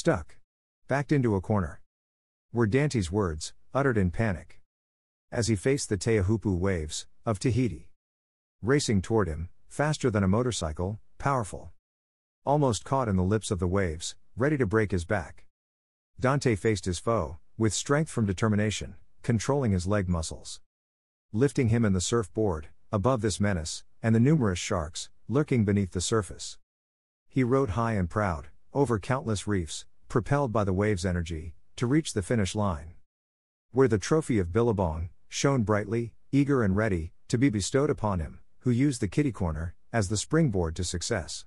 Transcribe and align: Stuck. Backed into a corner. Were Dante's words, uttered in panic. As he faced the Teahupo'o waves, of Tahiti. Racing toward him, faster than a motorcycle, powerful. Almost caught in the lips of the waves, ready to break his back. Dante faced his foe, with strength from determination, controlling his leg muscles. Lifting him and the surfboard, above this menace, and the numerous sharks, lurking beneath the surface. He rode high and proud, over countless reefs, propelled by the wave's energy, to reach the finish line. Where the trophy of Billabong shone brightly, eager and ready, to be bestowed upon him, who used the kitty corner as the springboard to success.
Stuck. 0.00 0.38
Backed 0.88 1.12
into 1.12 1.34
a 1.34 1.42
corner. 1.42 1.82
Were 2.54 2.66
Dante's 2.66 3.12
words, 3.12 3.52
uttered 3.74 3.98
in 3.98 4.10
panic. 4.10 4.58
As 5.30 5.48
he 5.48 5.56
faced 5.56 5.90
the 5.90 5.98
Teahupo'o 5.98 6.56
waves, 6.56 7.06
of 7.26 7.38
Tahiti. 7.38 7.90
Racing 8.62 9.02
toward 9.02 9.28
him, 9.28 9.50
faster 9.68 10.10
than 10.10 10.24
a 10.24 10.26
motorcycle, 10.26 11.00
powerful. 11.18 11.72
Almost 12.46 12.82
caught 12.82 13.10
in 13.10 13.16
the 13.16 13.22
lips 13.22 13.50
of 13.50 13.58
the 13.58 13.68
waves, 13.68 14.16
ready 14.38 14.56
to 14.56 14.64
break 14.64 14.90
his 14.90 15.04
back. 15.04 15.44
Dante 16.18 16.56
faced 16.56 16.86
his 16.86 16.98
foe, 16.98 17.36
with 17.58 17.74
strength 17.74 18.10
from 18.10 18.24
determination, 18.24 18.94
controlling 19.20 19.72
his 19.72 19.86
leg 19.86 20.08
muscles. 20.08 20.62
Lifting 21.30 21.68
him 21.68 21.84
and 21.84 21.94
the 21.94 22.00
surfboard, 22.00 22.68
above 22.90 23.20
this 23.20 23.38
menace, 23.38 23.84
and 24.02 24.14
the 24.14 24.18
numerous 24.18 24.58
sharks, 24.58 25.10
lurking 25.28 25.66
beneath 25.66 25.90
the 25.90 26.00
surface. 26.00 26.56
He 27.28 27.44
rode 27.44 27.76
high 27.76 27.96
and 27.96 28.08
proud, 28.08 28.48
over 28.72 28.98
countless 28.98 29.46
reefs, 29.46 29.84
propelled 30.10 30.52
by 30.52 30.64
the 30.64 30.72
wave's 30.72 31.06
energy, 31.06 31.54
to 31.76 31.86
reach 31.86 32.12
the 32.12 32.20
finish 32.20 32.54
line. 32.54 32.94
Where 33.70 33.88
the 33.88 33.96
trophy 33.96 34.38
of 34.40 34.52
Billabong 34.52 35.08
shone 35.28 35.62
brightly, 35.62 36.12
eager 36.32 36.62
and 36.62 36.76
ready, 36.76 37.12
to 37.28 37.38
be 37.38 37.48
bestowed 37.48 37.88
upon 37.88 38.18
him, 38.18 38.40
who 38.58 38.70
used 38.70 39.00
the 39.00 39.08
kitty 39.08 39.32
corner 39.32 39.74
as 39.92 40.08
the 40.08 40.16
springboard 40.16 40.74
to 40.76 40.84
success. 40.84 41.44